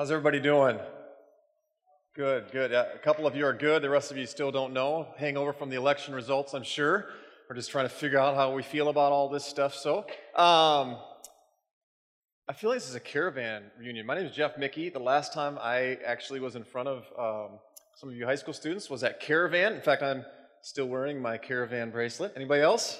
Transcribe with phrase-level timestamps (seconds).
[0.00, 0.78] How's everybody doing?
[2.16, 2.72] Good, good.
[2.72, 3.82] A couple of you are good.
[3.82, 5.08] The rest of you still don't know.
[5.18, 7.10] Hangover from the election results, I'm sure.
[7.46, 9.74] We're just trying to figure out how we feel about all this stuff.
[9.74, 9.98] So,
[10.36, 10.96] um,
[12.48, 14.06] I feel like this is a caravan reunion.
[14.06, 14.88] My name is Jeff Mickey.
[14.88, 17.58] The last time I actually was in front of um,
[17.94, 19.74] some of you high school students was at Caravan.
[19.74, 20.24] In fact, I'm
[20.62, 22.32] still wearing my Caravan bracelet.
[22.36, 22.98] Anybody else?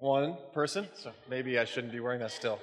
[0.00, 2.58] One person, so maybe I shouldn't be wearing that still.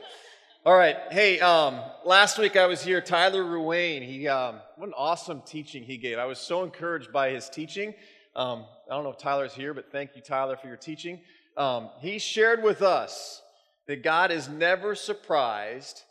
[0.66, 0.98] All right.
[1.09, 2.99] Hey, um, last week I was here.
[2.99, 4.05] Tyler Ruane.
[4.05, 6.18] He, um, what an awesome teaching he gave.
[6.18, 7.94] I was so encouraged by his teaching.
[8.35, 11.22] Um, I don't know if Tyler's here, but thank you, Tyler, for your teaching.
[11.55, 13.41] Um, he shared with us
[13.88, 16.04] that God is never surprised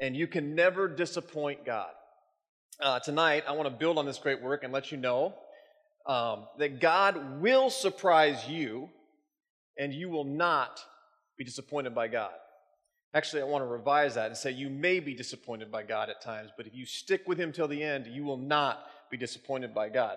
[0.00, 1.92] and you can never disappoint God.
[2.80, 5.34] Uh, tonight, I want to build on this great work and let you know
[6.08, 8.88] um, that God will surprise you
[9.78, 10.80] and you will not
[11.38, 12.32] be disappointed by God.
[13.14, 16.20] Actually, I want to revise that and say you may be disappointed by God at
[16.20, 19.72] times, but if you stick with Him till the end, you will not be disappointed
[19.72, 20.16] by God.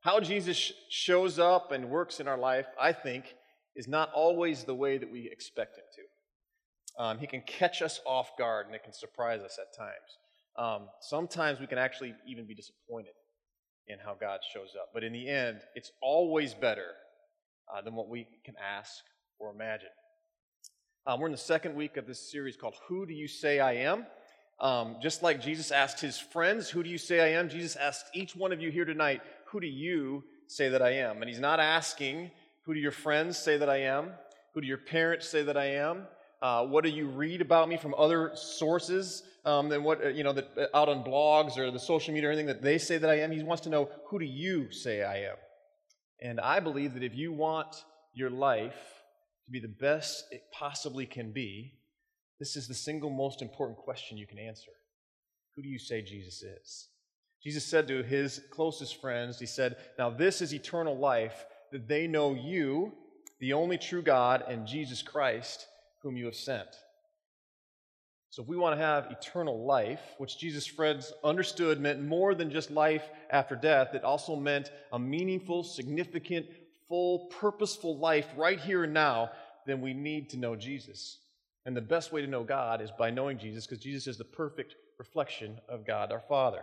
[0.00, 3.34] How Jesus shows up and works in our life, I think,
[3.74, 6.02] is not always the way that we expect Him to.
[7.02, 10.18] Um, he can catch us off guard and it can surprise us at times.
[10.56, 13.12] Um, sometimes we can actually even be disappointed
[13.86, 14.90] in how God shows up.
[14.92, 16.90] But in the end, it's always better
[17.72, 18.94] uh, than what we can ask
[19.38, 19.88] or imagine.
[21.08, 23.76] Um, we're in the second week of this series called Who Do You Say I
[23.76, 24.04] Am?
[24.60, 27.48] Um, just like Jesus asked his friends, Who do you say I am?
[27.48, 31.22] Jesus asked each one of you here tonight, Who do you say that I am?
[31.22, 32.30] And he's not asking,
[32.64, 34.10] Who do your friends say that I am?
[34.52, 36.02] Who do your parents say that I am?
[36.42, 40.24] Uh, what do you read about me from other sources um, than what, uh, you
[40.24, 42.98] know, that, uh, out on blogs or the social media or anything that they say
[42.98, 43.32] that I am?
[43.32, 45.36] He wants to know, Who do you say I am?
[46.20, 48.97] And I believe that if you want your life
[49.48, 51.72] to be the best it possibly can be,
[52.38, 54.70] this is the single most important question you can answer.
[55.56, 56.88] Who do you say Jesus is?
[57.42, 62.06] Jesus said to his closest friends, He said, Now this is eternal life, that they
[62.06, 62.92] know you,
[63.40, 65.66] the only true God, and Jesus Christ,
[66.02, 66.68] whom you have sent.
[68.30, 72.50] So, if we want to have eternal life, which Jesus' friends understood meant more than
[72.50, 76.46] just life after death, it also meant a meaningful, significant,
[76.88, 79.30] full, purposeful life right here and now,
[79.66, 81.18] then we need to know Jesus.
[81.66, 84.24] And the best way to know God is by knowing Jesus, because Jesus is the
[84.24, 86.62] perfect reflection of God our Father.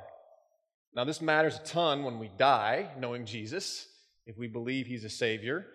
[0.96, 3.88] Now, this matters a ton when we die, knowing Jesus,
[4.26, 5.68] if we believe He's a Savior.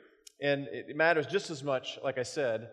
[0.42, 2.70] And it matters just as much, like I said,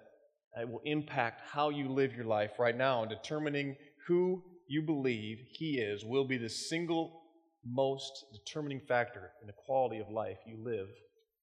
[0.60, 3.02] it will impact how you live your life right now.
[3.02, 3.76] And determining
[4.08, 7.22] who you believe He is will be the single
[7.66, 10.88] most determining factor in the quality of life you live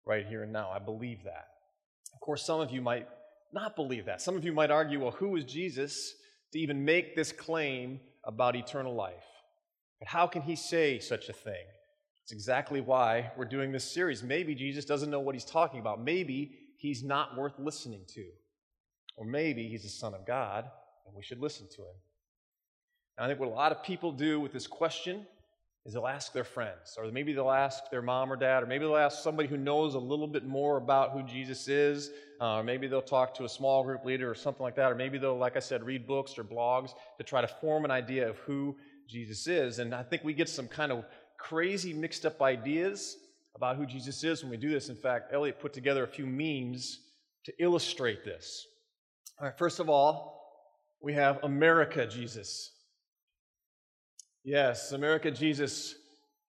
[0.05, 0.69] right here and now.
[0.69, 1.47] I believe that.
[2.13, 3.07] Of course, some of you might
[3.53, 4.21] not believe that.
[4.21, 6.13] Some of you might argue, well, who is Jesus
[6.51, 9.25] to even make this claim about eternal life?
[9.99, 11.65] But how can he say such a thing?
[12.23, 14.23] It's exactly why we're doing this series.
[14.23, 16.01] Maybe Jesus doesn't know what he's talking about.
[16.01, 18.25] Maybe he's not worth listening to.
[19.17, 20.65] Or maybe he's the Son of God
[21.05, 21.95] and we should listen to him.
[23.17, 25.27] I think what a lot of people do with this question
[25.85, 28.85] is they'll ask their friends, or maybe they'll ask their mom or dad, or maybe
[28.85, 32.63] they'll ask somebody who knows a little bit more about who Jesus is, uh, or
[32.63, 35.37] maybe they'll talk to a small group leader or something like that, or maybe they'll,
[35.37, 38.77] like I said, read books or blogs to try to form an idea of who
[39.09, 39.79] Jesus is.
[39.79, 41.03] And I think we get some kind of
[41.37, 43.17] crazy mixed up ideas
[43.55, 44.87] about who Jesus is when we do this.
[44.87, 46.99] In fact, Elliot put together a few memes
[47.43, 48.65] to illustrate this.
[49.39, 50.33] All right, first of all,
[51.01, 52.71] we have America Jesus.
[54.43, 55.95] Yes, America Jesus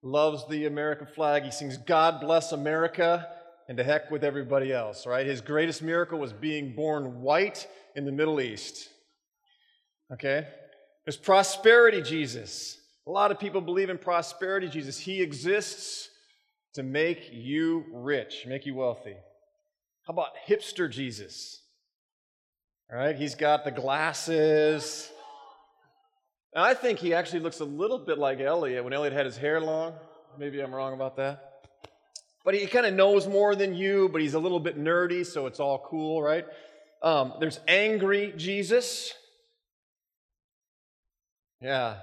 [0.02, 1.44] loves the American flag.
[1.44, 3.28] He sings, God bless America,
[3.68, 5.24] and to heck with everybody else, right?
[5.24, 8.88] His greatest miracle was being born white in the Middle East.
[10.12, 10.46] Okay?
[11.04, 12.78] There's prosperity Jesus.
[13.06, 14.98] A lot of people believe in prosperity Jesus.
[14.98, 16.08] He exists
[16.74, 19.14] to make you rich, make you wealthy.
[20.06, 21.62] How about hipster Jesus?
[22.90, 25.10] All right, he's got the glasses,
[26.54, 29.36] and I think he actually looks a little bit like Elliot when Elliot had his
[29.36, 29.94] hair long.
[30.38, 31.50] Maybe I'm wrong about that.
[32.44, 35.46] But he kind of knows more than you, but he's a little bit nerdy, so
[35.46, 36.44] it's all cool, right?
[37.02, 39.12] Um, there's angry Jesus.
[41.60, 41.96] Yeah.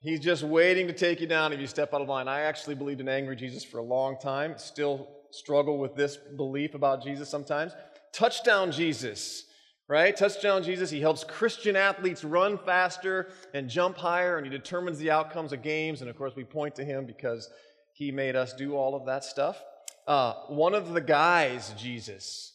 [0.00, 2.28] He's just waiting to take you down if you step out of line.
[2.28, 4.54] I actually believed in angry Jesus for a long time.
[4.58, 7.72] Still struggle with this belief about Jesus sometimes.
[8.12, 9.45] Touchdown Jesus
[9.88, 10.16] right?
[10.16, 15.10] Touchdown Jesus, he helps Christian athletes run faster and jump higher, and he determines the
[15.10, 16.00] outcomes of games.
[16.00, 17.48] And of course, we point to him because
[17.92, 19.62] he made us do all of that stuff.
[20.06, 22.52] Uh, one of the guys, Jesus.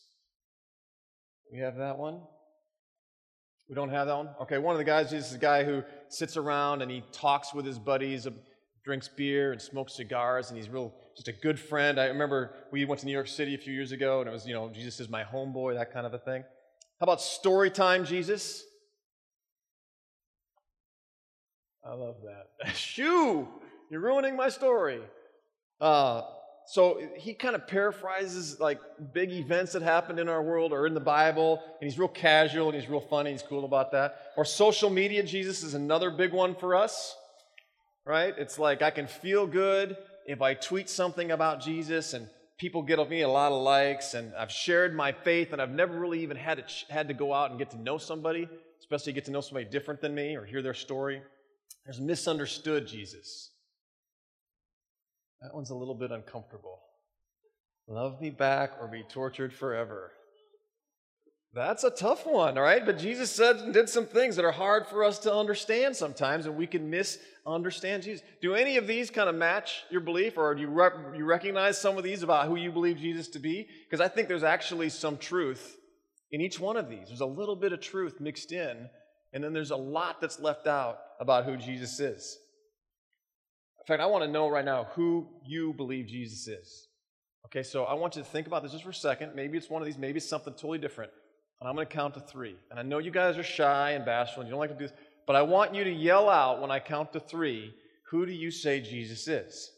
[1.52, 2.22] We have that one.
[3.68, 4.30] We don't have that one?
[4.42, 7.54] Okay, one of the guys Jesus is a guy who sits around and he talks
[7.54, 8.32] with his buddies, uh,
[8.84, 12.00] drinks beer and smokes cigars, and he's real just a good friend.
[12.00, 14.46] I remember we went to New York City a few years ago, and it was,
[14.46, 16.44] you know, Jesus is my homeboy, that kind of a thing.
[17.02, 18.64] How about story time, Jesus?
[21.84, 22.76] I love that.
[22.76, 23.48] Shoo!
[23.90, 25.02] You're ruining my story.
[25.80, 26.22] Uh,
[26.68, 28.80] so he kind of paraphrases like
[29.16, 32.70] big events that happened in our world or in the Bible, and he's real casual
[32.70, 33.32] and he's real funny.
[33.32, 34.34] He's cool about that.
[34.38, 37.16] Or social media, Jesus is another big one for us,
[38.06, 38.36] right?
[38.38, 42.30] It's like I can feel good if I tweet something about Jesus and
[42.62, 46.00] people get me a lot of likes, and I've shared my faith, and I've never
[46.00, 48.48] really even had to, had to go out and get to know somebody,
[48.80, 51.24] especially get to know somebody different than me or hear their story.
[51.86, 53.50] There's misunderstood Jesus.
[55.42, 56.78] That one's a little bit uncomfortable.
[57.88, 60.12] Love me back or be tortured forever.
[61.54, 62.86] That's a tough one, all right?
[62.86, 66.46] But Jesus said and did some things that are hard for us to understand sometimes,
[66.46, 68.24] and we can misunderstand Jesus.
[68.42, 71.80] Do any of these kind of match your belief, or do you, re- you recognize
[71.80, 73.68] some of these about who you believe Jesus to be?
[73.84, 75.76] Because I think there's actually some truth
[76.32, 77.08] in each one of these.
[77.10, 78.90] There's a little bit of truth mixed in,
[79.34, 82.38] and then there's a lot that's left out about who Jesus is.
[83.82, 86.88] In fact, I want to know right now who you believe Jesus is.
[87.48, 89.34] Okay, so I want you to think about this just for a second.
[89.36, 91.12] Maybe it's one of these, maybe it's something totally different.
[91.62, 92.56] And I'm going to count to three.
[92.72, 94.88] And I know you guys are shy and bashful and you don't like to do
[94.88, 94.98] this,
[95.28, 97.74] but I want you to yell out when I count to three
[98.10, 99.72] who do you say Jesus is?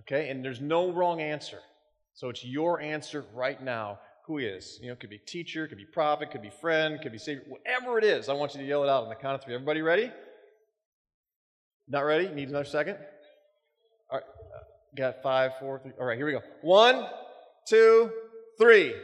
[0.00, 1.58] Okay, and there's no wrong answer.
[2.14, 4.78] So it's your answer right now who is.
[4.80, 7.98] You know, could be teacher, could be prophet, could be friend, could be savior, whatever
[7.98, 8.28] it is.
[8.28, 9.54] I want you to yell it out on the count of three.
[9.54, 10.12] Everybody ready?
[11.88, 12.28] Not ready?
[12.28, 12.96] Need another second?
[14.10, 14.26] All right,
[14.96, 15.92] got five, four, three.
[15.98, 16.42] All right, here we go.
[16.62, 17.06] One,
[17.66, 18.10] two,
[18.56, 18.94] three.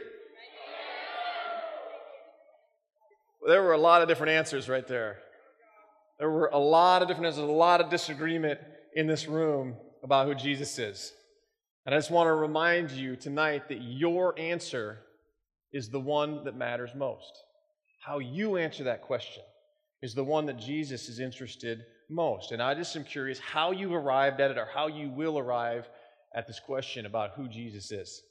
[3.45, 5.19] There were a lot of different answers right there.
[6.17, 8.59] There were a lot of different answers, a lot of disagreement
[8.95, 11.13] in this room about who Jesus is.
[11.85, 14.99] And I just want to remind you tonight that your answer
[15.71, 17.31] is the one that matters most.
[18.03, 19.43] How you answer that question
[20.01, 22.51] is the one that Jesus is interested most.
[22.51, 25.87] And I just am curious how you've arrived at it or how you will arrive
[26.33, 28.21] at this question about who Jesus is.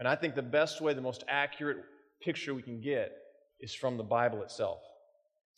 [0.00, 1.78] And I think the best way, the most accurate
[2.20, 3.12] picture we can get
[3.62, 4.80] is from the Bible itself.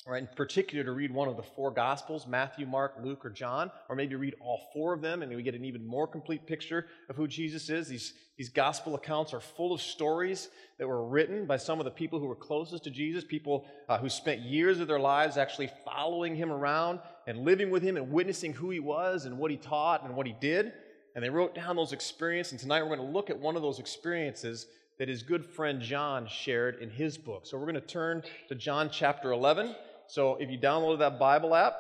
[0.06, 3.70] Right, in particular, to read one of the four Gospels Matthew, Mark, Luke, or John,
[3.88, 6.88] or maybe read all four of them, and we get an even more complete picture
[7.08, 7.88] of who Jesus is.
[7.88, 11.90] These, these Gospel accounts are full of stories that were written by some of the
[11.90, 15.70] people who were closest to Jesus, people uh, who spent years of their lives actually
[15.86, 19.56] following him around and living with him and witnessing who he was and what he
[19.56, 20.74] taught and what he did.
[21.14, 22.52] And they wrote down those experiences.
[22.52, 24.66] And tonight we're going to look at one of those experiences
[24.98, 27.46] that his good friend John shared in his book.
[27.46, 29.74] So we're going to turn to John chapter 11.
[30.06, 31.74] So if you downloaded that Bible app,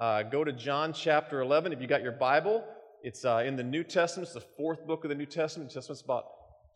[0.00, 1.72] uh, go to John chapter 11.
[1.72, 2.64] If you got your Bible,
[3.02, 4.28] it's uh, in the New Testament.
[4.28, 5.70] It's the fourth book of the New Testament.
[5.70, 6.24] The Testament's about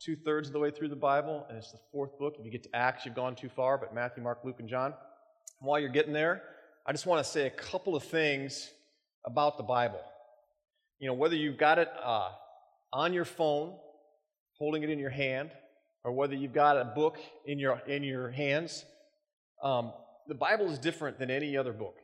[0.01, 2.35] two thirds of the way through the Bible, and it's the fourth book.
[2.39, 4.93] If you get to Acts, you've gone too far, but Matthew, Mark, Luke, and John.
[5.61, 6.43] While you're getting there,
[6.87, 8.71] I just want to say a couple of things
[9.25, 10.01] about the Bible.
[10.99, 12.31] You know, whether you've got it uh,
[12.93, 13.75] on your phone,
[14.59, 15.51] holding it in your hand,
[16.05, 18.85] or whether you've got a book in your, in your hands,
[19.63, 19.93] um,
[20.29, 21.97] the Bible is different than any other book,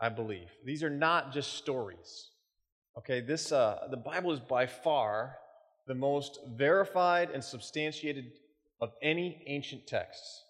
[0.00, 0.48] I believe.
[0.64, 2.30] These are not just stories.
[2.98, 5.36] Okay, this, uh, the Bible is by far
[5.86, 8.32] the most verified and substantiated
[8.80, 10.42] of any ancient texts.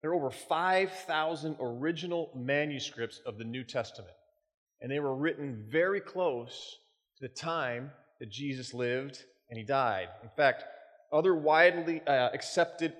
[0.00, 4.14] There are over 5,000 original manuscripts of the New Testament,
[4.80, 6.78] and they were written very close
[7.18, 7.90] to the time
[8.20, 10.08] that Jesus lived and he died.
[10.24, 10.64] In fact,
[11.12, 12.92] other widely uh, accepted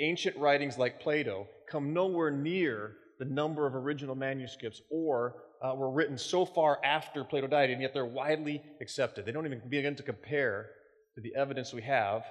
[0.00, 5.88] ancient writings like Plato come nowhere near the number of original manuscripts or uh, were
[5.92, 9.24] written so far after Plato died, and yet they're widely accepted.
[9.24, 10.70] They don't even begin to compare
[11.14, 12.24] to the evidence we have.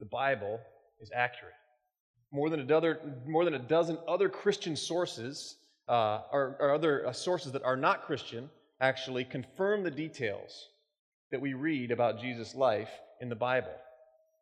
[0.00, 0.58] The Bible
[0.98, 1.52] is accurate.
[2.32, 7.06] More than a dozen, more than a dozen other Christian sources, uh, or, or, other
[7.06, 8.48] uh, sources that are not Christian,
[8.80, 10.70] actually confirm the details
[11.30, 12.90] that we read about Jesus' life
[13.20, 13.74] in the Bible.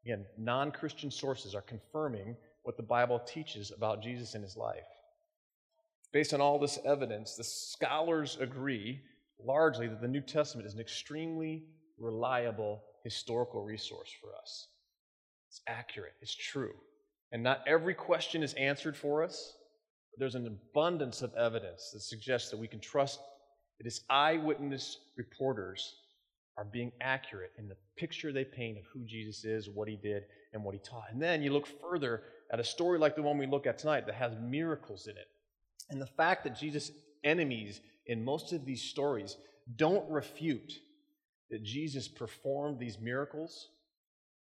[0.05, 4.87] Again, non Christian sources are confirming what the Bible teaches about Jesus and his life.
[6.13, 9.01] Based on all this evidence, the scholars agree
[9.45, 11.65] largely that the New Testament is an extremely
[11.99, 14.69] reliable historical resource for us.
[15.49, 16.75] It's accurate, it's true.
[17.33, 19.57] And not every question is answered for us,
[20.13, 23.21] but there's an abundance of evidence that suggests that we can trust
[23.81, 25.97] it is eyewitness reporters
[26.57, 30.25] are being accurate in the picture they paint of who Jesus is, what he did,
[30.53, 31.11] and what he taught.
[31.11, 34.07] And then you look further at a story like the one we look at tonight
[34.07, 35.27] that has miracles in it.
[35.91, 36.93] And the fact that Jesus'
[37.25, 39.37] enemies in most of these stories
[39.77, 40.73] don't refute
[41.51, 43.69] that Jesus performed these miracles,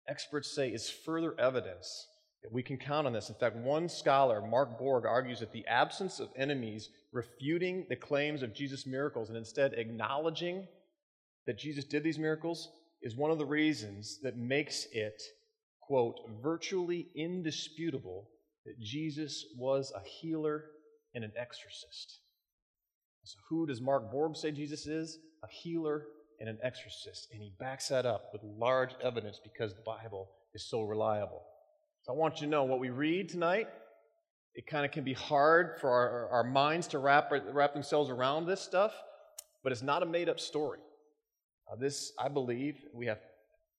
[0.07, 2.07] experts say is further evidence
[2.43, 3.29] that we can count on this.
[3.29, 8.43] In fact, one scholar, Mark Borg, argues that the absence of enemies refuting the claims
[8.43, 10.67] of Jesus' miracles and instead acknowledging
[11.45, 12.69] that Jesus did these miracles
[13.01, 15.21] is one of the reasons that makes it,
[15.81, 18.29] quote, virtually indisputable
[18.65, 20.65] that Jesus was a healer
[21.13, 22.19] and an exorcist.
[23.25, 25.17] So, who does Mark Borg say Jesus is?
[25.43, 26.05] A healer
[26.39, 27.29] and an exorcist.
[27.31, 31.41] And he backs that up with large evidence because the Bible is so reliable.
[32.03, 33.67] So, I want you to know what we read tonight.
[34.55, 38.45] It kind of can be hard for our, our minds to wrap, wrap themselves around
[38.45, 38.93] this stuff,
[39.63, 40.79] but it's not a made up story.
[41.73, 43.19] Uh, this, I believe, we have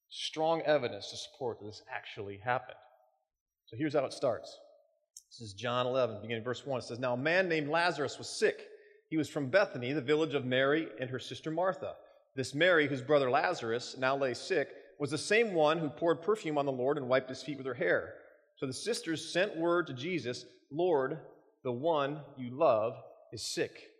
[0.08, 2.78] strong evidence to support that this actually happened.
[3.66, 4.58] So here's how it starts.
[5.30, 6.80] This is John 11, beginning verse 1.
[6.80, 8.66] It says, Now a man named Lazarus was sick.
[9.10, 11.94] He was from Bethany, the village of Mary and her sister Martha.
[12.34, 16.58] This Mary, whose brother Lazarus now lay sick, was the same one who poured perfume
[16.58, 18.14] on the Lord and wiped his feet with her hair.
[18.56, 21.18] So the sisters sent word to Jesus, Lord,
[21.62, 22.94] the one you love
[23.32, 23.90] is sick.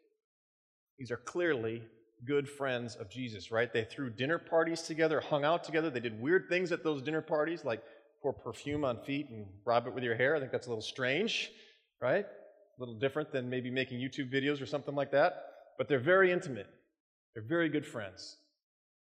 [0.99, 1.83] These are clearly
[2.27, 3.73] good friends of Jesus, right?
[3.73, 5.91] They threw dinner parties together, hung out together.
[5.91, 7.83] They did weird things at those dinner parties, like
[8.23, 10.35] pour perfume on feet and rub it with your hair.
[10.35, 11.51] I think that's a little strange,
[12.01, 12.25] right?
[12.25, 15.45] A little different than maybe making YouTube videos or something like that.
[15.77, 16.69] But they're very intimate,
[17.35, 18.37] they're very good friends.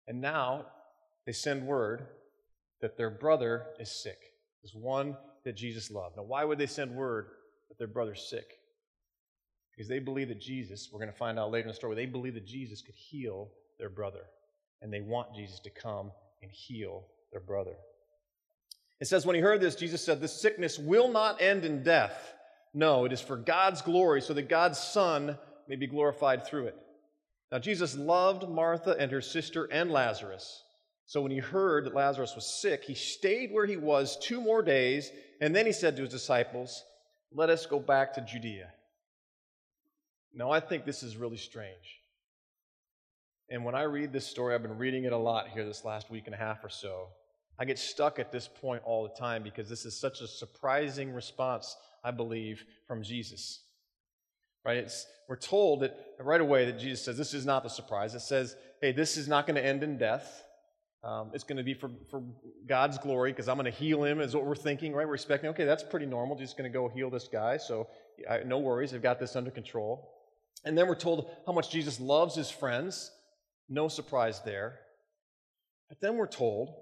[0.07, 0.65] And now
[1.25, 2.07] they send word
[2.81, 4.17] that their brother is sick,
[4.63, 6.17] this one that Jesus loved.
[6.17, 7.27] Now, why would they send word
[7.69, 8.45] that their brother's sick?
[9.75, 12.05] Because they believe that Jesus, we're going to find out later in the story, they
[12.05, 14.21] believe that Jesus could heal their brother.
[14.81, 17.75] And they want Jesus to come and heal their brother.
[19.01, 22.33] It says, when he heard this, Jesus said, This sickness will not end in death.
[22.73, 26.77] No, it is for God's glory, so that God's Son may be glorified through it.
[27.51, 30.63] Now, Jesus loved Martha and her sister and Lazarus.
[31.05, 34.61] So when he heard that Lazarus was sick, he stayed where he was two more
[34.61, 36.83] days, and then he said to his disciples,
[37.31, 38.71] Let us go back to Judea.
[40.35, 42.01] Now, I think this is really strange.
[43.49, 46.09] And when I read this story, I've been reading it a lot here this last
[46.09, 47.07] week and a half or so.
[47.57, 51.13] I get stuck at this point all the time because this is such a surprising
[51.13, 53.61] response, I believe, from Jesus.
[54.65, 54.77] Right?
[54.77, 58.13] It's, we're told that right away that Jesus says this is not the surprise.
[58.13, 60.43] It says, hey, this is not going to end in death.
[61.03, 62.23] Um, it's going to be for, for
[62.67, 65.07] God's glory because I'm going to heal him, is what we're thinking, right?
[65.07, 66.35] We're expecting, okay, that's pretty normal.
[66.35, 67.57] Just going to go heal this guy.
[67.57, 67.87] So
[68.29, 68.93] I, no worries.
[68.93, 70.14] I've got this under control.
[70.63, 73.11] And then we're told how much Jesus loves his friends.
[73.69, 74.79] No surprise there.
[75.89, 76.73] But then we're told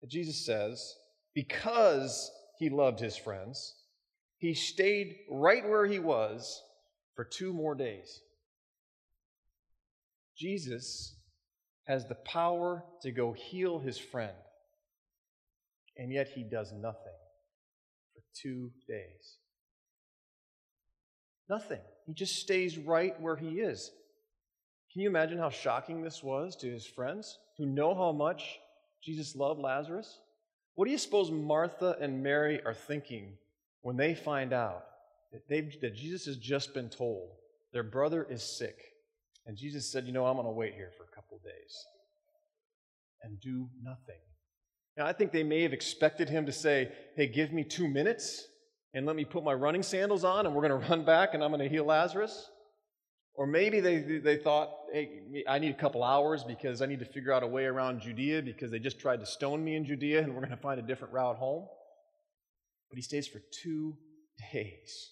[0.00, 0.94] that Jesus says,
[1.34, 3.74] because he loved his friends,
[4.38, 6.62] he stayed right where he was
[7.16, 8.20] for two more days.
[10.36, 11.16] Jesus
[11.86, 14.36] has the power to go heal his friend,
[15.96, 17.12] and yet he does nothing
[18.12, 19.36] for two days.
[21.48, 21.80] Nothing.
[22.06, 23.90] He just stays right where he is.
[24.92, 28.58] Can you imagine how shocking this was to his friends who know how much
[29.02, 30.20] Jesus loved Lazarus?
[30.74, 33.36] What do you suppose Martha and Mary are thinking
[33.82, 34.84] when they find out
[35.32, 35.48] that,
[35.80, 37.30] that Jesus has just been told
[37.72, 38.76] their brother is sick?
[39.46, 41.86] And Jesus said, You know, I'm going to wait here for a couple days
[43.22, 44.20] and do nothing.
[44.96, 48.46] Now, I think they may have expected him to say, Hey, give me two minutes
[48.94, 51.42] and let me put my running sandals on and we're going to run back and
[51.42, 52.50] I'm going to heal Lazarus.
[53.36, 57.04] Or maybe they, they thought, hey, I need a couple hours because I need to
[57.04, 60.22] figure out a way around Judea because they just tried to stone me in Judea
[60.22, 61.66] and we're going to find a different route home.
[62.90, 63.96] But he stays for two
[64.52, 65.10] days,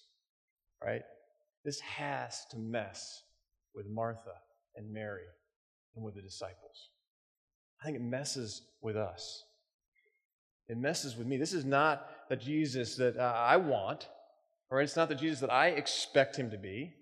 [0.81, 1.01] right?
[1.65, 3.23] This has to mess
[3.75, 4.35] with Martha
[4.77, 5.25] and Mary
[5.95, 6.91] and with the disciples.
[7.81, 9.43] I think it messes with us.
[10.69, 11.37] It messes with me.
[11.37, 14.07] This is not the Jesus that uh, I want,
[14.69, 16.93] or it's not the Jesus that I expect him to be.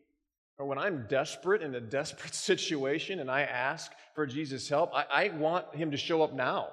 [0.58, 5.06] Or when I'm desperate in a desperate situation and I ask for Jesus' help, I,
[5.12, 6.70] I want him to show up now.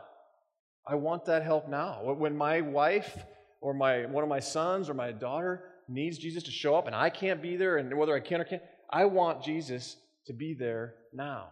[0.87, 2.00] I want that help now.
[2.02, 3.25] When my wife
[3.61, 6.97] or my one of my sons or my daughter needs Jesus to show up and
[6.97, 10.54] I can't be there, and whether I can or can't, I want Jesus to be
[10.54, 11.49] there now.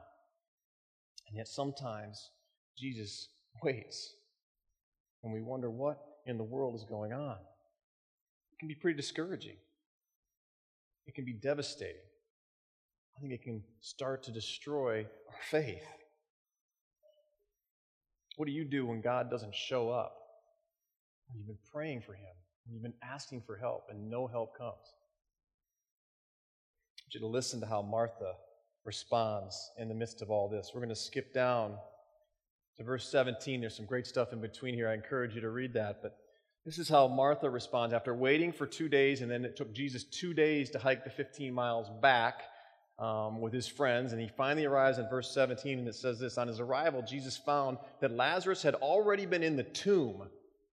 [1.28, 2.30] And yet sometimes
[2.78, 3.28] Jesus
[3.62, 4.14] waits
[5.26, 7.36] and we wonder what in the world is going on.
[8.52, 9.56] It can be pretty discouraging,
[11.06, 11.96] it can be devastating.
[13.16, 15.86] I think it can start to destroy our faith.
[18.36, 20.14] What do you do when God doesn't show up?
[21.34, 22.34] You've been praying for Him,
[22.70, 24.70] You've been asking for help, and no help comes.
[26.98, 28.34] I want you to listen to how Martha
[28.84, 30.72] responds in the midst of all this.
[30.74, 31.78] We're going to skip down
[32.78, 33.60] to verse 17.
[33.60, 34.88] There's some great stuff in between here.
[34.88, 36.02] I encourage you to read that.
[36.02, 36.16] But
[36.64, 40.04] this is how Martha responds after waiting for two days, and then it took Jesus
[40.04, 42.42] two days to hike the 15 miles back
[42.98, 44.12] um, with his friends.
[44.12, 47.36] And he finally arrives in verse 17, and it says this On his arrival, Jesus
[47.36, 50.22] found that Lazarus had already been in the tomb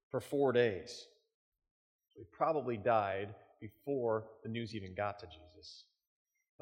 [0.10, 1.05] for four days.
[2.15, 5.52] He probably died before the news even got to Jesus.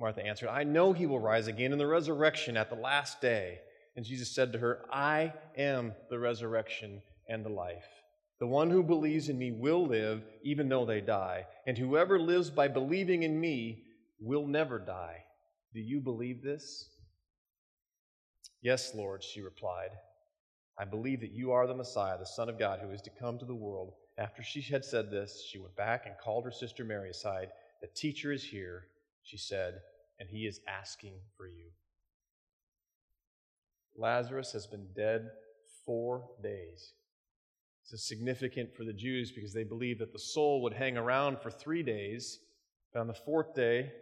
[0.00, 3.58] Martha answered, I know he will rise again in the resurrection at the last day.
[3.96, 7.88] And Jesus said to her, I am the resurrection and the life.
[8.38, 12.50] The one who believes in me will live even though they die, and whoever lives
[12.50, 13.82] by believing in me
[14.20, 15.24] will never die.
[15.74, 16.90] Do you believe this?
[18.62, 19.90] Yes, Lord, she replied.
[20.78, 23.38] I believe that you are the Messiah, the Son of God, who is to come
[23.38, 23.94] to the world.
[24.16, 27.48] After she had said this, she went back and called her sister Mary aside.
[27.80, 28.84] The teacher is here,
[29.28, 29.74] she said,
[30.18, 31.66] and he is asking for you.
[33.94, 35.28] Lazarus has been dead
[35.84, 36.92] four days.
[37.84, 41.40] This is significant for the Jews because they believed that the soul would hang around
[41.40, 42.38] for three days.
[42.92, 43.92] But on the fourth day,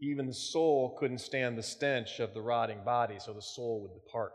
[0.00, 3.94] even the soul couldn't stand the stench of the rotting body, so the soul would
[3.94, 4.34] depart.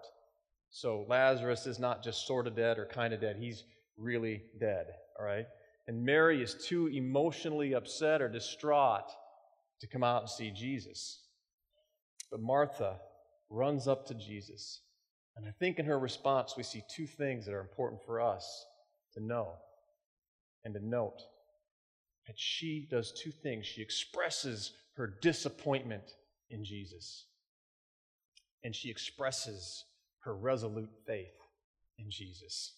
[0.71, 3.63] So Lazarus is not just sort of dead or kind of dead, he's
[3.97, 5.45] really dead, all right?
[5.87, 9.09] And Mary is too emotionally upset or distraught
[9.81, 11.21] to come out and see Jesus.
[12.31, 12.97] But Martha
[13.49, 14.81] runs up to Jesus.
[15.35, 18.65] And I think in her response, we see two things that are important for us
[19.13, 19.49] to know
[20.63, 21.21] and to note.
[22.27, 23.65] That she does two things.
[23.65, 26.03] She expresses her disappointment
[26.49, 27.25] in Jesus,
[28.63, 29.85] and she expresses
[30.21, 31.35] her resolute faith
[31.99, 32.73] in Jesus.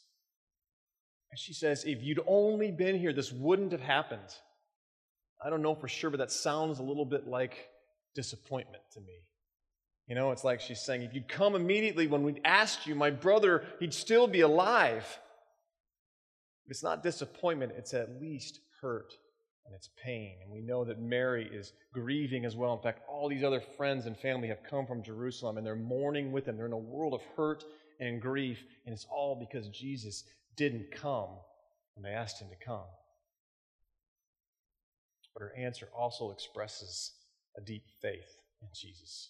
[1.31, 4.35] And she says, If you'd only been here, this wouldn't have happened.
[5.43, 7.69] I don't know for sure, but that sounds a little bit like
[8.15, 9.23] disappointment to me.
[10.07, 13.09] You know, it's like she's saying, if you'd come immediately when we'd asked you, my
[13.09, 15.05] brother, he'd still be alive.
[16.67, 19.13] It's not disappointment, it's at least hurt
[19.65, 20.37] and it's pain.
[20.41, 22.73] And we know that Mary is grieving as well.
[22.73, 26.31] In fact, all these other friends and family have come from Jerusalem and they're mourning
[26.31, 26.55] with him.
[26.55, 27.65] They're in a world of hurt
[27.99, 30.23] and grief, and it's all because Jesus
[30.55, 31.29] didn't come
[31.95, 32.85] when they asked him to come.
[35.37, 37.11] But her answer also expresses
[37.55, 39.29] a deep faith in Jesus.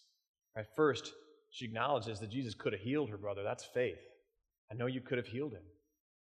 [0.56, 1.12] At first,
[1.52, 3.44] she acknowledges that Jesus could have healed her brother.
[3.44, 4.00] That's faith.
[4.72, 5.64] I know you could have healed him.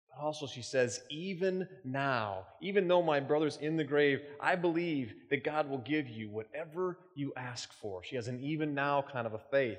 [0.09, 5.15] But also, she says, even now, even though my brother's in the grave, I believe
[5.31, 8.05] that God will give you whatever you ask for.
[8.05, 9.79] She has an even now kind of a faith.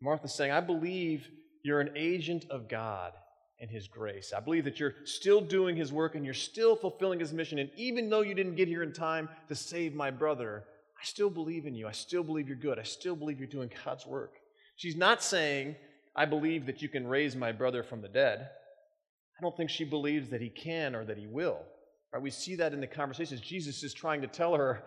[0.00, 1.28] Martha's saying, I believe
[1.62, 3.12] you're an agent of God
[3.60, 4.32] and His grace.
[4.36, 7.58] I believe that you're still doing His work and you're still fulfilling His mission.
[7.58, 10.64] And even though you didn't get here in time to save my brother,
[11.00, 11.86] I still believe in you.
[11.86, 12.78] I still believe you're good.
[12.78, 14.32] I still believe you're doing God's work.
[14.76, 15.76] She's not saying,
[16.14, 18.48] I believe that you can raise my brother from the dead.
[19.38, 21.58] I don't think she believes that he can or that he will.
[22.12, 22.22] Right?
[22.22, 23.40] We see that in the conversations.
[23.40, 24.84] Jesus is trying to tell her,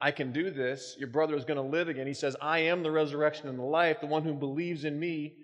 [0.00, 0.96] I can do this.
[0.98, 2.06] Your brother is going to live again.
[2.06, 4.00] He says, I am the resurrection and the life.
[4.00, 5.34] The one who believes in me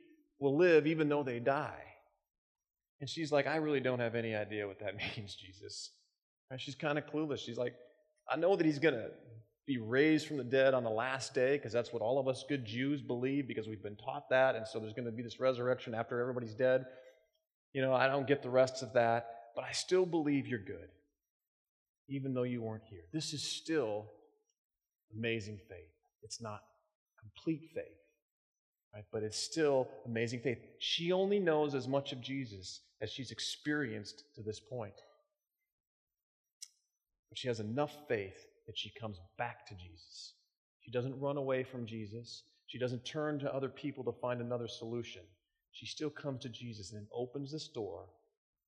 [0.40, 1.82] will live even though they die.
[3.00, 5.90] And she's like, I really don't have any idea what that means, Jesus.
[6.50, 6.60] Right?
[6.60, 7.38] She's kind of clueless.
[7.38, 7.74] She's like,
[8.30, 9.10] I know that he's going to
[9.66, 12.44] be raised from the dead on the last day, because that's what all of us
[12.48, 14.54] good Jews believe, because we've been taught that.
[14.54, 16.86] And so there's going to be this resurrection after everybody's dead.
[17.72, 20.88] You know, I don't get the rest of that, but I still believe you're good,
[22.08, 23.02] even though you weren't here.
[23.12, 24.06] This is still
[25.14, 25.92] amazing faith.
[26.22, 26.60] It's not
[27.20, 27.84] complete faith,
[28.94, 29.04] right?
[29.12, 30.58] But it's still amazing faith.
[30.78, 34.94] She only knows as much of Jesus as she's experienced to this point.
[37.28, 40.34] But she has enough faith that she comes back to Jesus.
[40.80, 42.44] She doesn't run away from Jesus.
[42.66, 45.22] She doesn't turn to other people to find another solution
[45.76, 48.06] she still comes to Jesus and opens this door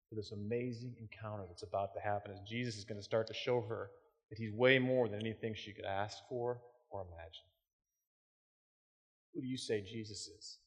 [0.08, 3.34] for this amazing encounter that's about to happen as Jesus is going to start to
[3.34, 3.88] show her
[4.28, 6.60] that he's way more than anything she could ask for
[6.90, 7.48] or imagine.
[9.32, 10.58] Who do you say Jesus is?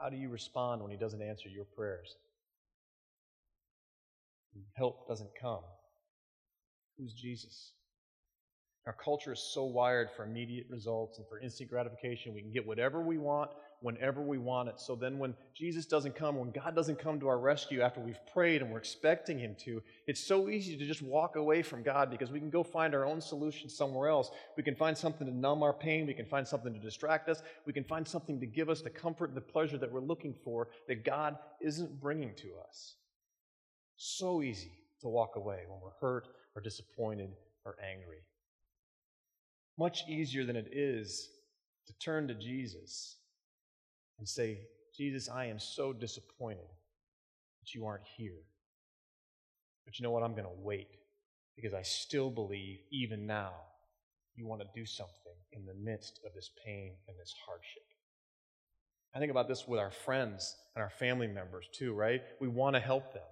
[0.00, 2.14] How do you respond when he doesn't answer your prayers?
[4.74, 5.62] Help doesn't come.
[6.98, 7.72] Who's Jesus?
[8.86, 12.34] Our culture is so wired for immediate results and for instant gratification.
[12.34, 14.80] We can get whatever we want whenever we want it.
[14.80, 18.18] So then, when Jesus doesn't come, when God doesn't come to our rescue after we've
[18.32, 22.10] prayed and we're expecting Him to, it's so easy to just walk away from God
[22.10, 24.30] because we can go find our own solution somewhere else.
[24.56, 26.06] We can find something to numb our pain.
[26.06, 27.42] We can find something to distract us.
[27.66, 30.34] We can find something to give us the comfort and the pleasure that we're looking
[30.44, 32.96] for that God isn't bringing to us.
[33.96, 37.30] So easy to walk away when we're hurt or disappointed
[37.64, 38.18] or angry.
[39.78, 41.28] Much easier than it is
[41.86, 43.16] to turn to Jesus
[44.18, 44.60] and say,
[44.96, 46.68] Jesus, I am so disappointed
[47.60, 48.40] that you aren't here.
[49.84, 50.22] But you know what?
[50.22, 50.88] I'm going to wait
[51.56, 53.52] because I still believe, even now,
[54.34, 55.14] you want to do something
[55.52, 57.82] in the midst of this pain and this hardship.
[59.14, 62.22] I think about this with our friends and our family members too, right?
[62.40, 63.22] We want to help them.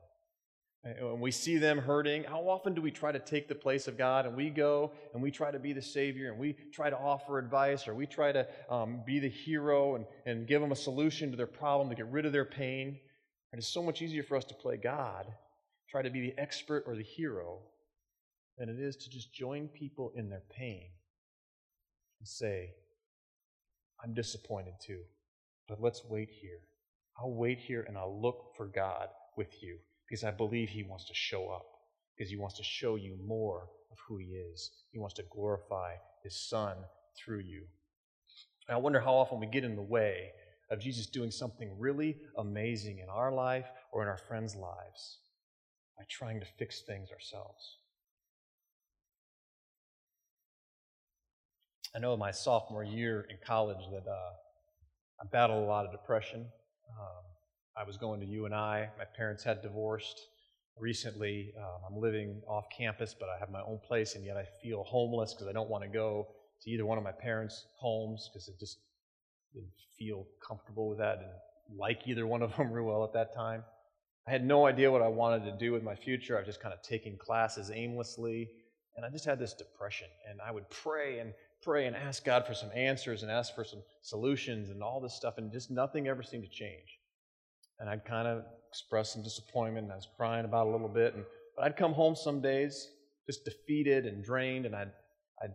[1.01, 3.99] When we see them hurting, how often do we try to take the place of
[3.99, 6.97] God and we go and we try to be the Savior and we try to
[6.97, 10.77] offer advice or we try to um, be the hero and, and give them a
[10.77, 12.99] solution to their problem to get rid of their pain?
[13.51, 15.27] And it's so much easier for us to play God,
[15.91, 17.59] try to be the expert or the hero,
[18.57, 20.89] than it is to just join people in their pain
[22.21, 22.71] and say,
[24.05, 25.01] I'm disappointed too,
[25.69, 26.61] but let's wait here.
[27.19, 31.07] I'll wait here and I'll look for God with you because I believe He wants
[31.07, 31.67] to show up,
[32.17, 34.71] because He wants to show you more of who He is.
[34.93, 36.77] He wants to glorify His Son
[37.17, 37.63] through you.
[38.69, 40.31] And I wonder how often we get in the way
[40.71, 45.19] of Jesus doing something really amazing in our life or in our friends' lives
[45.97, 47.79] by trying to fix things ourselves.
[51.95, 54.33] I know in my sophomore year in college that uh,
[55.23, 56.41] I battled a lot of depression.
[56.41, 57.25] Um,
[57.79, 58.89] I was going to UNI.
[58.99, 60.19] My parents had divorced
[60.79, 61.53] recently.
[61.59, 64.83] Um, I'm living off campus, but I have my own place, and yet I feel
[64.85, 66.27] homeless because I don't want to go
[66.63, 68.79] to either one of my parents' homes because it just
[69.53, 73.35] didn't feel comfortable with that and like either one of them real well at that
[73.35, 73.63] time.
[74.27, 76.37] I had no idea what I wanted to do with my future.
[76.37, 78.49] I was just kind of taking classes aimlessly,
[78.97, 80.09] and I just had this depression.
[80.31, 83.65] And I would pray and pray and ask God for some answers and ask for
[83.65, 86.99] some solutions and all this stuff, and just nothing ever seemed to change
[87.79, 91.15] and I'd kind of express some disappointment, and I was crying about a little bit.
[91.15, 91.25] And,
[91.57, 92.89] but I'd come home some days
[93.27, 94.93] just defeated and drained, and I'd,
[95.43, 95.55] I'd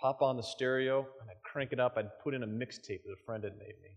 [0.00, 1.94] pop on the stereo and I'd crank it up.
[1.96, 3.90] I'd put in a mixtape that a friend had made me.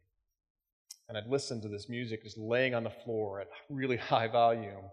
[1.08, 4.86] And I'd listen to this music just laying on the floor at really high volume.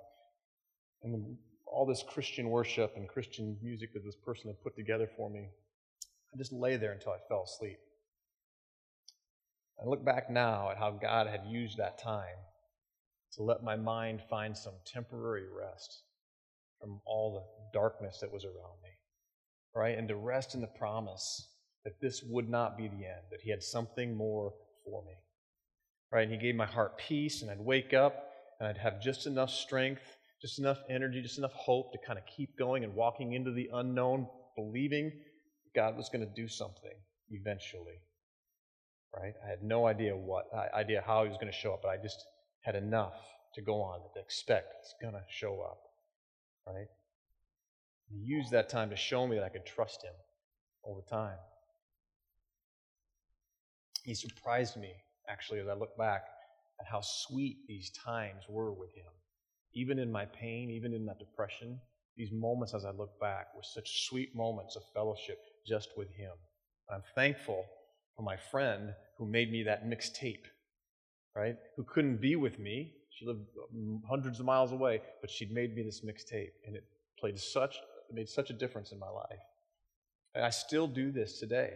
[1.03, 5.31] And all this Christian worship and Christian music that this person had put together for
[5.31, 5.49] me.
[6.35, 7.79] I just lay there until I fell asleep.
[9.83, 12.37] I look back now at how God had used that time
[13.33, 16.03] to let my mind find some temporary rest
[16.79, 18.91] from all the darkness that was around me,
[19.75, 19.97] right?
[19.97, 21.49] And to rest in the promise
[21.85, 24.53] that this would not be the end, that He had something more
[24.85, 25.15] for me,
[26.13, 26.25] right?
[26.25, 28.27] And He gave my heart peace, and I'd wake up
[28.59, 30.03] and I'd have just enough strength,
[30.43, 33.71] just enough energy, just enough hope to kind of keep going and walking into the
[33.73, 35.11] unknown, believing
[35.75, 36.93] God was going to do something
[37.31, 38.01] eventually
[39.15, 39.35] right?
[39.45, 41.89] I had no idea what uh, idea how he was going to show up, but
[41.89, 42.25] I just
[42.63, 43.15] had enough
[43.55, 45.81] to go on to expect he's going to show up,
[46.67, 46.87] right?
[48.09, 50.13] He used that time to show me that I could trust him
[50.83, 51.37] all the time.
[54.05, 54.93] He surprised me,
[55.29, 56.23] actually, as I look back
[56.81, 59.13] at how sweet these times were with him.
[59.75, 61.79] Even in my pain, even in that depression,
[62.17, 66.33] these moments as I look back were such sweet moments of fellowship just with him.
[66.93, 67.65] I'm thankful
[68.23, 70.45] my friend who made me that mixtape,
[71.37, 71.57] right?
[71.77, 72.95] Who couldn't be with me.
[73.11, 73.41] She lived
[73.73, 76.85] um, hundreds of miles away, but she'd made me this mixtape, and it
[77.19, 77.77] played such,
[78.09, 79.41] it made such a difference in my life.
[80.35, 81.75] And I still do this today.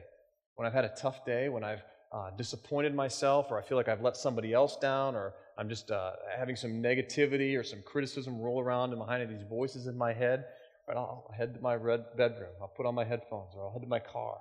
[0.54, 3.88] When I've had a tough day, when I've uh, disappointed myself, or I feel like
[3.88, 8.40] I've let somebody else down, or I'm just uh, having some negativity or some criticism
[8.40, 10.46] roll around in behind these voices in my head,
[10.88, 12.52] right, I'll head to my red bedroom.
[12.62, 14.38] I'll put on my headphones, or I'll head to my car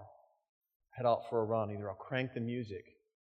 [0.94, 1.72] head out for a run.
[1.72, 2.86] Either I'll crank the music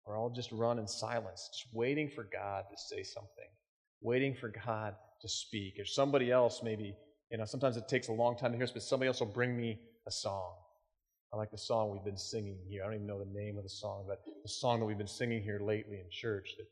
[0.04, 3.48] or I'll just run in silence, just waiting for God to say something,
[4.00, 5.78] waiting for God to speak.
[5.78, 6.94] Or somebody else, maybe,
[7.30, 9.26] you know, sometimes it takes a long time to hear, this, but somebody else will
[9.26, 10.54] bring me a song.
[11.32, 12.82] I like the song we've been singing here.
[12.82, 15.08] I don't even know the name of the song, but the song that we've been
[15.08, 16.66] singing here lately in church that,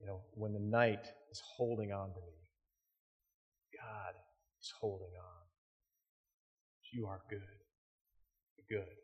[0.00, 2.32] you know, when the night is holding on to me,
[3.78, 4.14] God
[4.60, 5.42] is holding on.
[6.92, 7.40] You are good.
[8.68, 9.03] good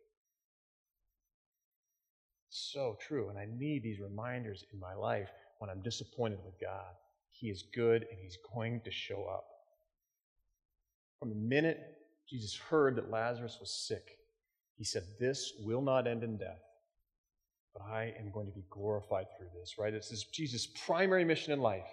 [2.72, 3.28] so true.
[3.28, 5.28] And I need these reminders in my life
[5.58, 6.94] when I'm disappointed with God.
[7.28, 9.44] He is good and He's going to show up.
[11.18, 11.78] From the minute
[12.28, 14.18] Jesus heard that Lazarus was sick.
[14.76, 16.62] He said, This will not end in death,
[17.74, 19.92] but I am going to be glorified through this, right?
[19.92, 21.88] This is Jesus' primary mission in life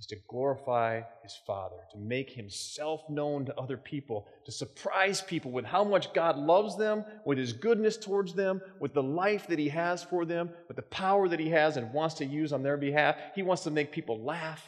[0.00, 5.50] is to glorify his Father, to make himself known to other people, to surprise people
[5.50, 9.58] with how much God loves them, with his goodness towards them, with the life that
[9.58, 12.62] he has for them, with the power that he has and wants to use on
[12.62, 13.16] their behalf.
[13.34, 14.64] He wants to make people laugh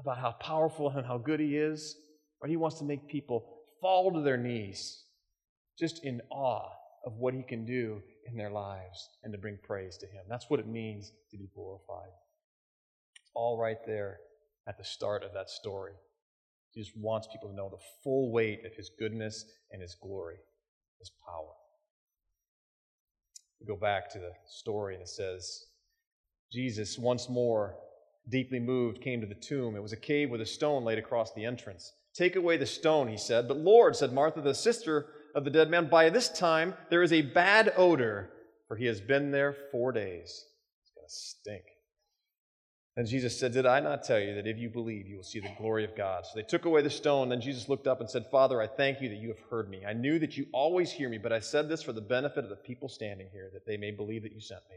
[0.00, 1.96] about how powerful and how good he is,
[2.40, 3.46] or he wants to make people
[3.80, 5.04] fall to their knees
[5.78, 6.68] just in awe
[7.06, 10.24] of what he can do in their lives and to bring praise to him.
[10.28, 12.10] That's what it means to be glorified.
[13.20, 14.18] It's all right there
[14.68, 15.92] at the start of that story.
[16.72, 20.36] He just wants people to know the full weight of his goodness and his glory,
[20.98, 21.52] his power.
[23.60, 25.64] We go back to the story and it says,
[26.52, 27.76] Jesus, once more,
[28.30, 29.76] deeply moved, came to the tomb.
[29.76, 31.92] It was a cave with a stone laid across the entrance.
[32.14, 33.48] Take away the stone, he said.
[33.48, 37.12] But Lord, said Martha, the sister of the dead man, by this time there is
[37.12, 38.30] a bad odor,
[38.68, 40.44] for he has been there four days.
[40.82, 41.64] It's going to stink.
[42.96, 45.40] Then Jesus said, Did I not tell you that if you believe, you will see
[45.40, 46.26] the glory of God?
[46.26, 47.30] So they took away the stone.
[47.30, 49.84] Then Jesus looked up and said, Father, I thank you that you have heard me.
[49.86, 52.50] I knew that you always hear me, but I said this for the benefit of
[52.50, 54.76] the people standing here, that they may believe that you sent me.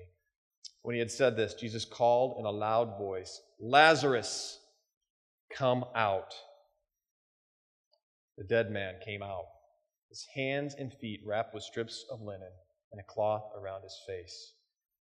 [0.82, 4.60] When he had said this, Jesus called in a loud voice, Lazarus,
[5.52, 6.34] come out.
[8.38, 9.46] The dead man came out,
[10.10, 12.52] his hands and feet wrapped with strips of linen
[12.92, 14.54] and a cloth around his face.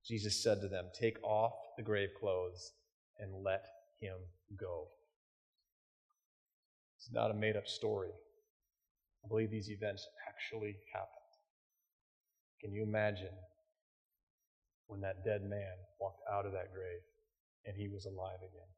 [0.04, 2.72] Jesus said to them, Take off the grave clothes
[3.18, 3.64] and let
[4.00, 4.16] him
[4.58, 4.88] go.
[6.98, 8.10] It's not a made up story.
[9.24, 11.08] I believe these events actually happened.
[12.60, 13.34] Can you imagine
[14.86, 17.00] when that dead man walked out of that grave
[17.66, 18.68] and he was alive again?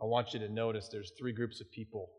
[0.00, 2.10] I want you to notice there's three groups of people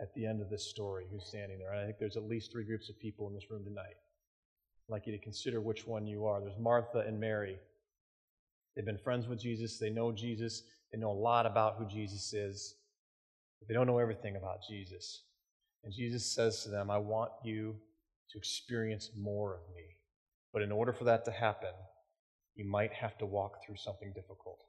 [0.00, 1.72] at the end of this story who's standing there.
[1.72, 3.96] And I think there's at least three groups of people in this room tonight.
[4.88, 6.40] I'd like you to consider which one you are.
[6.40, 7.58] There's Martha and Mary
[8.78, 9.76] They've been friends with Jesus.
[9.76, 10.62] They know Jesus.
[10.92, 12.76] They know a lot about who Jesus is.
[13.58, 15.24] But they don't know everything about Jesus.
[15.82, 17.74] And Jesus says to them, I want you
[18.30, 19.96] to experience more of me.
[20.52, 21.72] But in order for that to happen,
[22.54, 24.62] you might have to walk through something difficult.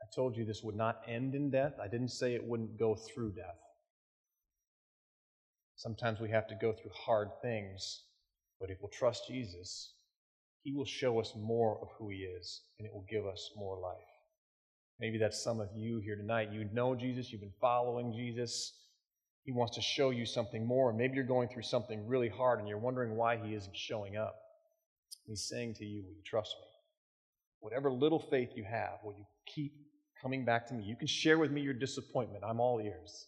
[0.00, 1.72] I told you this would not end in death.
[1.82, 3.58] I didn't say it wouldn't go through death.
[5.74, 8.02] Sometimes we have to go through hard things,
[8.60, 9.94] but if we'll trust Jesus,
[10.64, 13.78] he will show us more of who He is, and it will give us more
[13.78, 14.08] life.
[14.98, 16.52] Maybe that's some of you here tonight.
[16.52, 18.72] You know Jesus, you've been following Jesus.
[19.44, 22.68] He wants to show you something more, maybe you're going through something really hard and
[22.68, 24.34] you're wondering why He isn't showing up.
[25.26, 26.66] He's saying to you, Will you trust me?
[27.60, 29.74] Whatever little faith you have, will you keep
[30.22, 30.84] coming back to me?
[30.84, 32.42] You can share with me your disappointment.
[32.42, 33.26] I'm all ears.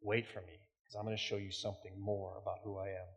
[0.00, 3.08] Wait for me, because I'm going to show you something more about who I am.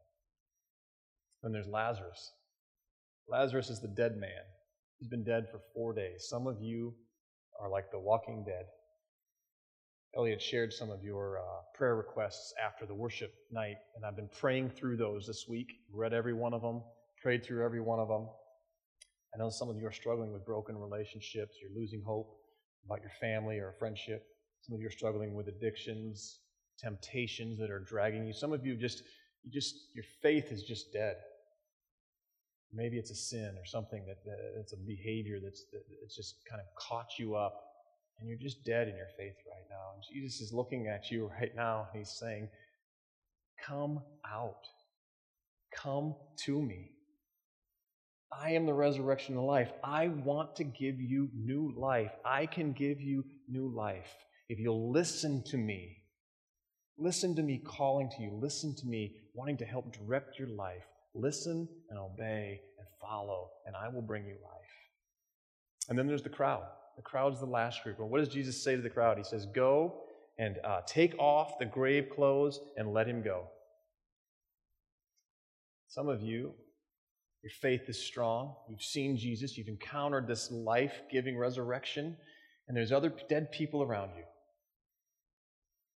[1.43, 2.31] Then there's Lazarus.
[3.29, 4.43] Lazarus is the dead man.
[4.97, 6.27] He's been dead for four days.
[6.27, 6.95] Some of you
[7.61, 8.65] are like the walking dead.
[10.17, 14.29] Elliot shared some of your uh, prayer requests after the worship night, and I've been
[14.39, 15.67] praying through those this week.
[15.93, 16.81] Read every one of them,
[17.21, 18.27] prayed through every one of them.
[19.35, 21.57] I know some of you are struggling with broken relationships.
[21.61, 22.35] You're losing hope
[22.85, 24.25] about your family or a friendship.
[24.61, 26.39] Some of you are struggling with addictions,
[26.79, 28.33] temptations that are dragging you.
[28.33, 29.03] Some of you just,
[29.43, 31.17] you just, your faith is just dead.
[32.73, 35.81] Maybe it's a sin or something that, that it's a behavior that's that
[36.15, 37.55] just kind of caught you up,
[38.19, 39.93] and you're just dead in your faith right now.
[39.95, 42.49] And Jesus is looking at you right now, and He's saying,
[43.65, 44.67] "Come out,
[45.75, 46.91] come to me.
[48.31, 49.71] I am the resurrection and life.
[49.83, 52.11] I want to give you new life.
[52.23, 54.13] I can give you new life
[54.47, 55.95] if you'll listen to me."
[57.01, 58.37] Listen to me calling to you.
[58.41, 60.83] Listen to me wanting to help direct your life.
[61.13, 64.59] Listen and obey and follow, and I will bring you life.
[65.89, 66.63] And then there's the crowd.
[66.95, 67.99] The crowd's the last group.
[67.99, 69.17] And what does Jesus say to the crowd?
[69.17, 70.01] He says, Go
[70.37, 73.47] and uh, take off the grave clothes and let him go.
[75.87, 76.53] Some of you,
[77.41, 78.55] your faith is strong.
[78.69, 79.57] You've seen Jesus.
[79.57, 82.15] You've encountered this life giving resurrection.
[82.67, 84.23] And there's other dead people around you.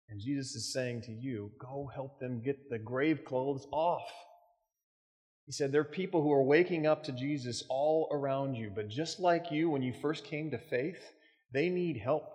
[0.10, 4.10] And Jesus is saying to you, Go help them get the grave clothes off.
[5.50, 8.88] He said, There are people who are waking up to Jesus all around you, but
[8.88, 11.02] just like you when you first came to faith,
[11.52, 12.30] they need help.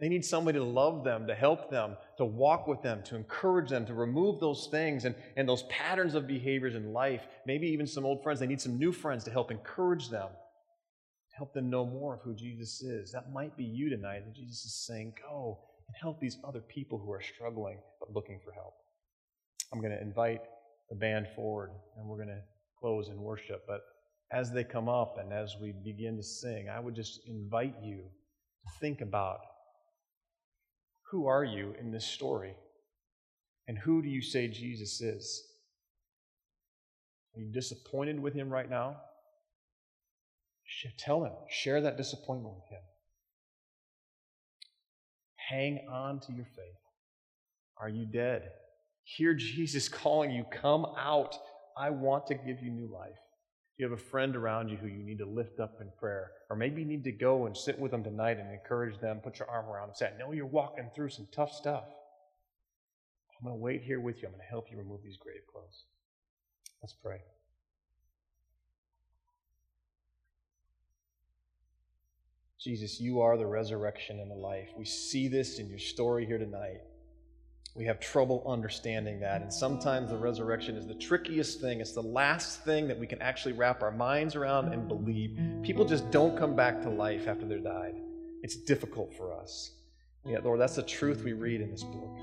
[0.00, 3.70] They need somebody to love them, to help them, to walk with them, to encourage
[3.70, 7.22] them, to remove those things and, and those patterns of behaviors in life.
[7.46, 8.38] Maybe even some old friends.
[8.38, 12.20] They need some new friends to help encourage them, to help them know more of
[12.20, 13.12] who Jesus is.
[13.12, 14.24] That might be you tonight.
[14.26, 18.40] And Jesus is saying, Go, and help these other people who are struggling but looking
[18.44, 18.74] for help.
[19.72, 20.42] I'm going to invite
[20.88, 22.42] the band forward and we're going to
[22.78, 23.64] close in worship.
[23.66, 23.80] But
[24.32, 27.96] as they come up and as we begin to sing, I would just invite you
[27.98, 29.38] to think about
[31.10, 32.54] who are you in this story?
[33.68, 35.42] And who do you say Jesus is?
[37.34, 38.96] Are you disappointed with him right now?
[40.98, 42.82] Tell him, share that disappointment with him.
[45.36, 46.80] Hang on to your faith.
[47.78, 48.50] Are you dead?
[49.06, 51.36] Hear Jesus calling you, Come out.
[51.78, 53.18] I want to give you new life.
[53.78, 56.30] You have a friend around you who you need to lift up in prayer.
[56.48, 59.38] Or maybe you need to go and sit with them tonight and encourage them, put
[59.38, 61.84] your arm around them, say, I know you're walking through some tough stuff.
[63.38, 64.28] I'm going to wait here with you.
[64.28, 65.84] I'm going to help you remove these grave clothes.
[66.82, 67.20] Let's pray.
[72.58, 74.70] Jesus, you are the resurrection and the life.
[74.76, 76.80] We see this in your story here tonight.
[77.76, 79.42] We have trouble understanding that.
[79.42, 81.80] And sometimes the resurrection is the trickiest thing.
[81.80, 85.38] It's the last thing that we can actually wrap our minds around and believe.
[85.62, 87.96] People just don't come back to life after they're died.
[88.42, 89.72] It's difficult for us.
[90.24, 92.18] yet, Lord, that's the truth we read in this book.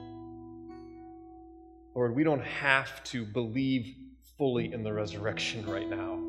[1.93, 3.95] Lord, we don't have to believe
[4.39, 6.19] fully in the resurrection right now.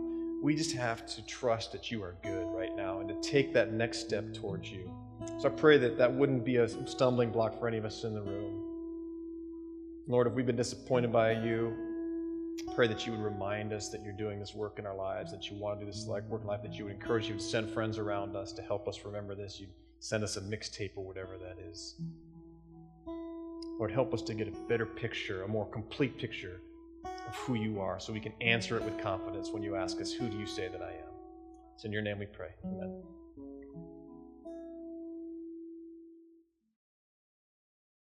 [0.43, 3.73] We just have to trust that you are good right now and to take that
[3.73, 4.93] next step towards you.
[5.39, 8.13] So I pray that that wouldn't be a stumbling block for any of us in
[8.13, 8.63] the room.
[10.07, 11.75] Lord, if we've been disappointed by you,
[12.75, 15.51] pray that you would remind us that you're doing this work in our lives, that
[15.51, 17.71] you want to do this work in life, that you would encourage, you would send
[17.71, 19.59] friends around us to help us remember this.
[19.59, 21.95] You'd send us a mixtape or whatever that is.
[23.79, 26.61] Lord, help us to get a better picture, a more complete picture
[27.05, 30.12] of who you are so we can answer it with confidence when you ask us,
[30.12, 31.14] Who do you say that I am?
[31.75, 32.51] It's in your name we pray.
[32.64, 33.03] Amen.